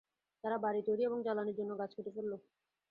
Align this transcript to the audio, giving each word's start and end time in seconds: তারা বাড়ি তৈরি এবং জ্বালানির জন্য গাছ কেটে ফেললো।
তারা 0.43 0.57
বাড়ি 0.63 0.81
তৈরি 0.87 1.01
এবং 1.05 1.19
জ্বালানির 1.23 1.57
জন্য 1.59 1.71
গাছ 1.79 1.91
কেটে 1.95 2.11
ফেললো। 2.15 2.37